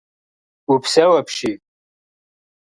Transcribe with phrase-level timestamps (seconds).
[0.73, 1.57] Упсэу апщий.